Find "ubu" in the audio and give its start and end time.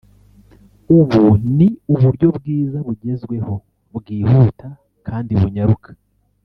0.97-1.23